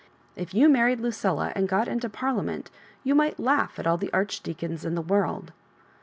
[0.35, 2.71] "If you married Lucilla and got into Parliament,
[3.03, 5.53] you might laugh at all the arch deacons in the world.